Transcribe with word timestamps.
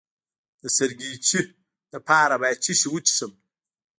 د 0.61 0.63
سرګیچي 0.77 1.41
لپاره 1.93 2.33
باید 2.41 2.61
څه 2.65 2.71
شی 2.79 2.87
وڅښم؟ 2.89 3.31